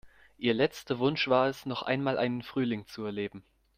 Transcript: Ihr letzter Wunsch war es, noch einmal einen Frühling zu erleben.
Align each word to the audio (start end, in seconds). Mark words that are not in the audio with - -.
Ihr 0.39 0.55
letzter 0.55 0.97
Wunsch 0.97 1.27
war 1.27 1.47
es, 1.47 1.67
noch 1.67 1.83
einmal 1.83 2.17
einen 2.17 2.41
Frühling 2.41 2.87
zu 2.87 3.03
erleben. 3.05 3.43